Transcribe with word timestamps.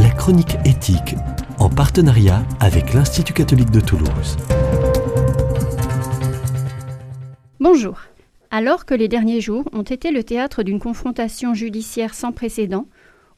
la 0.00 0.08
chronique 0.08 0.56
éthique, 0.64 1.14
en 1.58 1.68
partenariat 1.68 2.42
avec 2.58 2.94
l'Institut 2.94 3.34
catholique 3.34 3.70
de 3.70 3.80
Toulouse. 3.80 4.38
Bonjour. 7.58 8.00
Alors 8.50 8.86
que 8.86 8.94
les 8.94 9.08
derniers 9.08 9.42
jours 9.42 9.68
ont 9.74 9.82
été 9.82 10.10
le 10.10 10.24
théâtre 10.24 10.62
d'une 10.62 10.78
confrontation 10.78 11.52
judiciaire 11.52 12.14
sans 12.14 12.32
précédent, 12.32 12.86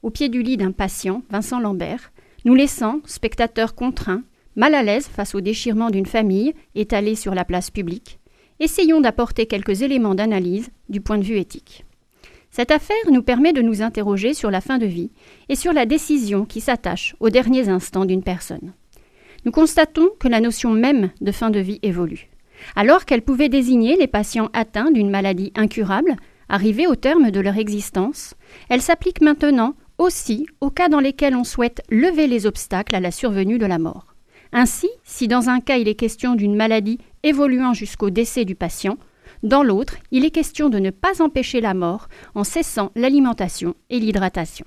au 0.03 0.09
pied 0.09 0.29
du 0.29 0.41
lit 0.41 0.55
d'un 0.55 0.71
patient, 0.71 1.21
Vincent 1.29 1.59
Lambert, 1.59 2.13
nous 2.45 2.55
laissant, 2.55 3.01
spectateurs 3.05 3.75
contraints, 3.75 4.23
mal 4.55 4.73
à 4.73 4.83
l'aise 4.83 5.07
face 5.07 5.35
au 5.35 5.41
déchirement 5.41 5.89
d'une 5.89 6.05
famille 6.05 6.53
étalée 6.75 7.15
sur 7.15 7.35
la 7.35 7.43
place 7.43 7.71
publique, 7.71 8.19
essayons 8.61 9.01
d'apporter 9.01 9.47
quelques 9.47 9.81
éléments 9.81 10.15
d'analyse 10.15 10.69
du 10.87 11.01
point 11.01 11.17
de 11.17 11.25
vue 11.25 11.39
éthique. 11.39 11.83
Cette 12.55 12.69
affaire 12.69 12.95
nous 13.11 13.23
permet 13.23 13.51
de 13.51 13.63
nous 13.63 13.81
interroger 13.81 14.35
sur 14.35 14.51
la 14.51 14.61
fin 14.61 14.77
de 14.77 14.85
vie 14.85 15.09
et 15.49 15.55
sur 15.55 15.73
la 15.73 15.87
décision 15.87 16.45
qui 16.45 16.61
s'attache 16.61 17.15
aux 17.19 17.31
derniers 17.31 17.67
instants 17.67 18.05
d'une 18.05 18.21
personne. 18.21 18.73
Nous 19.43 19.51
constatons 19.51 20.09
que 20.19 20.27
la 20.27 20.39
notion 20.39 20.69
même 20.69 21.09
de 21.19 21.31
fin 21.31 21.49
de 21.49 21.59
vie 21.59 21.79
évolue. 21.81 22.29
Alors 22.75 23.05
qu'elle 23.05 23.23
pouvait 23.23 23.49
désigner 23.49 23.95
les 23.95 24.05
patients 24.05 24.51
atteints 24.53 24.91
d'une 24.91 25.09
maladie 25.09 25.51
incurable, 25.55 26.15
arrivés 26.47 26.85
au 26.85 26.95
terme 26.95 27.31
de 27.31 27.39
leur 27.39 27.57
existence, 27.57 28.35
elle 28.69 28.83
s'applique 28.83 29.21
maintenant 29.21 29.73
aussi 29.97 30.45
aux 30.61 30.69
cas 30.69 30.89
dans 30.89 30.99
lesquels 30.99 31.35
on 31.35 31.43
souhaite 31.43 31.81
lever 31.89 32.27
les 32.27 32.45
obstacles 32.45 32.95
à 32.95 32.99
la 32.99 33.09
survenue 33.09 33.57
de 33.57 33.65
la 33.65 33.79
mort. 33.79 34.13
Ainsi, 34.51 34.89
si 35.03 35.27
dans 35.27 35.49
un 35.49 35.59
cas 35.59 35.77
il 35.77 35.87
est 35.87 35.95
question 35.95 36.35
d'une 36.35 36.55
maladie 36.55 36.99
évoluant 37.23 37.73
jusqu'au 37.73 38.11
décès 38.11 38.45
du 38.45 38.53
patient, 38.53 38.99
dans 39.43 39.61
l'autre, 39.61 39.97
il 40.11 40.23
est 40.23 40.31
question 40.31 40.69
de 40.69 40.79
ne 40.79 40.89
pas 40.89 41.21
empêcher 41.21 41.59
la 41.59 41.73
mort 41.73 42.07
en 42.33 42.45
cessant 42.45 42.91
l'alimentation 42.95 43.75
et 43.89 43.99
l'hydratation. 43.99 44.65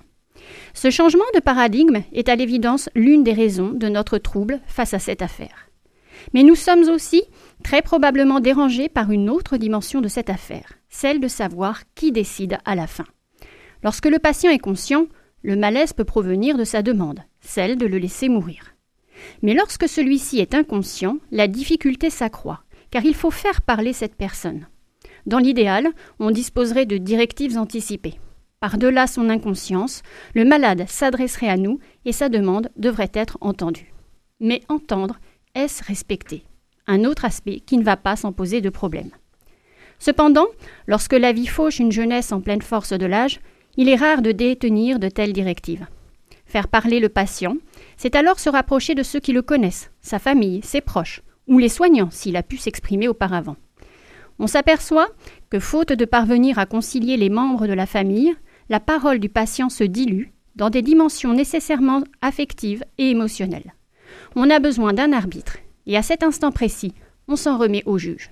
Ce 0.75 0.91
changement 0.91 1.25
de 1.35 1.41
paradigme 1.41 2.03
est 2.13 2.29
à 2.29 2.37
l'évidence 2.37 2.91
l'une 2.95 3.25
des 3.25 3.33
raisons 3.33 3.71
de 3.71 3.89
notre 3.89 4.19
trouble 4.19 4.61
face 4.67 4.93
à 4.93 4.99
cette 4.99 5.23
affaire. 5.23 5.71
Mais 6.35 6.43
nous 6.43 6.55
sommes 6.55 6.89
aussi 6.91 7.23
très 7.65 7.81
probablement 7.81 8.41
dérangés 8.41 8.91
par 8.91 9.11
une 9.11 9.31
autre 9.31 9.57
dimension 9.57 10.03
de 10.03 10.09
cette 10.09 10.31
affaire, 10.31 10.75
celle 10.91 11.21
de 11.21 11.29
savoir 11.29 11.83
qui 11.95 12.13
décide 12.13 12.59
à 12.67 12.75
la 12.75 12.87
fin. 12.87 13.07
Lorsque 13.83 14.07
le 14.07 14.19
patient 14.19 14.51
est 14.51 14.59
conscient, 14.59 15.07
le 15.43 15.57
malaise 15.57 15.95
peut 15.95 16.05
provenir 16.05 16.59
de 16.59 16.65
sa 16.65 16.83
demande, 16.83 17.21
celle 17.41 17.79
de 17.79 17.87
le 17.87 17.99
laisser 17.99 18.29
mourir. 18.29 18.75
Mais 19.43 19.55
lorsque 19.55 19.89
celui-ci 19.89 20.39
est 20.39 20.55
inconscient, 20.55 21.17
la 21.31 21.49
difficulté 21.49 22.11
s'accroît 22.11 22.66
car 22.91 23.05
il 23.05 23.15
faut 23.15 23.31
faire 23.31 23.63
parler 23.63 23.93
cette 23.93 24.15
personne. 24.15 24.67
Dans 25.27 25.39
l'idéal, 25.39 25.89
on 26.21 26.31
disposerait 26.31 26.87
de 26.87 26.99
directives 26.99 27.59
anticipées. 27.59 28.19
Par-delà 28.61 29.07
son 29.07 29.29
inconscience, 29.29 30.03
le 30.35 30.45
malade 30.45 30.85
s'adresserait 30.89 31.49
à 31.49 31.57
nous 31.57 31.79
et 32.05 32.13
sa 32.13 32.29
demande 32.29 32.71
devrait 32.77 33.11
être 33.13 33.37
entendue. 33.41 33.93
Mais 34.41 34.63
entendre, 34.69 35.19
est-ce 35.55 35.85
respecter? 35.85 36.45
Un 36.87 37.05
autre 37.05 37.25
aspect 37.25 37.61
qui 37.61 37.77
ne 37.77 37.85
va 37.85 37.97
pas 37.97 38.17
s'en 38.17 38.33
poser 38.33 38.61
de 38.61 38.71
problème. 38.71 39.11
Cependant, 39.99 40.47
lorsque 40.87 41.13
la 41.15 41.33
vie 41.33 41.47
fauche 41.47 41.79
une 41.79 41.93
jeunesse 41.93 42.33
en 42.33 42.41
pleine 42.41 42.63
force 42.63 42.93
de 42.93 43.07
l'âge, 43.07 43.41
il 43.77 43.89
est 43.89 43.97
rare 43.97 44.23
de 44.23 44.33
détenir 44.33 44.99
de 44.99 45.09
telles 45.09 45.33
directives. 45.33 45.87
Faire 46.47 46.69
parler 46.69 47.01
le 47.01 47.09
patient, 47.09 47.57
c'est 47.97 48.15
alors 48.15 48.39
se 48.39 48.49
rapprocher 48.49 48.95
de 48.95 49.03
ceux 49.03 49.21
qui 49.21 49.33
le 49.33 49.43
connaissent, 49.43 49.91
sa 50.01 50.19
famille, 50.19 50.63
ses 50.63 50.81
proches, 50.81 51.23
ou 51.49 51.59
les 51.59 51.69
soignants 51.69 52.11
s'il 52.11 52.37
a 52.37 52.43
pu 52.43 52.57
s'exprimer 52.57 53.09
auparavant. 53.09 53.57
On 54.39 54.47
s'aperçoit 54.47 55.09
que, 55.51 55.59
faute 55.59 55.93
de 55.93 56.05
parvenir 56.05 56.59
à 56.59 56.67
concilier 56.67 57.17
les 57.17 57.31
membres 57.31 57.67
de 57.67 57.73
la 57.73 57.87
famille, 57.87 58.35
la 58.69 58.81
parole 58.81 59.19
du 59.19 59.29
patient 59.29 59.69
se 59.69 59.85
dilue 59.85 60.29
dans 60.57 60.71
des 60.71 60.83
dimensions 60.83 61.33
nécessairement 61.33 62.03
affectives 62.21 62.85
et 62.99 63.11
émotionnelles. 63.11 63.75
On 64.35 64.51
a 64.51 64.59
besoin 64.59 64.93
d'un 64.93 65.13
arbitre, 65.13 65.59
et 65.87 65.97
à 65.97 66.03
cet 66.03 66.23
instant 66.23 66.53
précis, 66.53 66.95
on 67.29 67.37
s'en 67.37 67.59
remet 67.59 67.83
au 67.87 67.99
juge. 67.99 68.31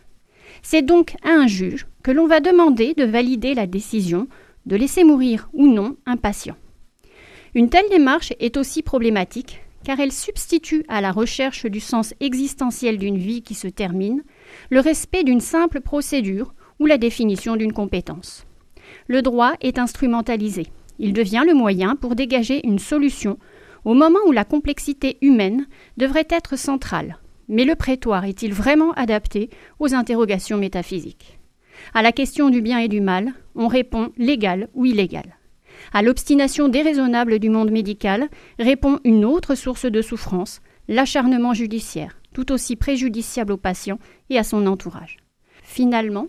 C'est 0.62 0.82
donc 0.82 1.14
à 1.22 1.30
un 1.30 1.46
juge 1.46 1.86
que 2.02 2.10
l'on 2.10 2.26
va 2.26 2.40
demander 2.40 2.94
de 2.94 3.04
valider 3.04 3.54
la 3.54 3.66
décision 3.66 4.28
de 4.66 4.76
laisser 4.76 5.04
mourir 5.04 5.48
ou 5.52 5.66
non 5.66 5.96
un 6.06 6.16
patient. 6.16 6.56
Une 7.54 7.68
telle 7.68 7.88
démarche 7.90 8.32
est 8.40 8.56
aussi 8.56 8.82
problématique 8.82 9.63
car 9.84 10.00
elle 10.00 10.12
substitue 10.12 10.84
à 10.88 11.00
la 11.00 11.12
recherche 11.12 11.66
du 11.66 11.80
sens 11.80 12.14
existentiel 12.20 12.98
d'une 12.98 13.18
vie 13.18 13.42
qui 13.42 13.54
se 13.54 13.68
termine 13.68 14.22
le 14.70 14.80
respect 14.80 15.24
d'une 15.24 15.40
simple 15.40 15.80
procédure 15.80 16.54
ou 16.80 16.86
la 16.86 16.98
définition 16.98 17.56
d'une 17.56 17.72
compétence. 17.72 18.46
Le 19.06 19.22
droit 19.22 19.52
est 19.60 19.78
instrumentalisé. 19.78 20.66
Il 20.98 21.12
devient 21.12 21.44
le 21.46 21.54
moyen 21.54 21.96
pour 21.96 22.14
dégager 22.14 22.66
une 22.66 22.78
solution 22.78 23.38
au 23.84 23.94
moment 23.94 24.20
où 24.26 24.32
la 24.32 24.44
complexité 24.44 25.18
humaine 25.20 25.66
devrait 25.96 26.26
être 26.30 26.56
centrale. 26.56 27.18
Mais 27.48 27.64
le 27.64 27.74
prétoire 27.74 28.24
est-il 28.24 28.54
vraiment 28.54 28.92
adapté 28.92 29.50
aux 29.78 29.94
interrogations 29.94 30.56
métaphysiques? 30.56 31.38
À 31.92 32.02
la 32.02 32.12
question 32.12 32.48
du 32.48 32.62
bien 32.62 32.78
et 32.78 32.88
du 32.88 33.00
mal, 33.00 33.34
on 33.54 33.68
répond 33.68 34.10
légal 34.16 34.68
ou 34.74 34.86
illégal. 34.86 35.36
À 35.92 36.02
l'obstination 36.02 36.68
déraisonnable 36.68 37.38
du 37.38 37.50
monde 37.50 37.70
médical 37.70 38.28
répond 38.58 38.98
une 39.04 39.24
autre 39.24 39.54
source 39.54 39.86
de 39.86 40.02
souffrance, 40.02 40.60
l'acharnement 40.88 41.54
judiciaire, 41.54 42.18
tout 42.32 42.52
aussi 42.52 42.76
préjudiciable 42.76 43.52
au 43.52 43.56
patient 43.56 43.98
et 44.30 44.38
à 44.38 44.44
son 44.44 44.66
entourage. 44.66 45.18
Finalement, 45.62 46.28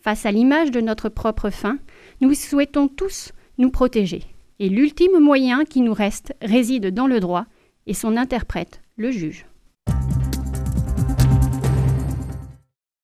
face 0.00 0.26
à 0.26 0.30
l'image 0.30 0.70
de 0.70 0.80
notre 0.80 1.08
propre 1.08 1.50
fin, 1.50 1.78
nous 2.20 2.34
souhaitons 2.34 2.88
tous 2.88 3.32
nous 3.58 3.70
protéger, 3.70 4.22
et 4.60 4.68
l'ultime 4.68 5.18
moyen 5.18 5.64
qui 5.64 5.80
nous 5.80 5.94
reste 5.94 6.34
réside 6.42 6.94
dans 6.94 7.06
le 7.06 7.20
droit 7.20 7.46
et 7.86 7.94
son 7.94 8.16
interprète, 8.16 8.80
le 8.96 9.10
juge. 9.10 9.46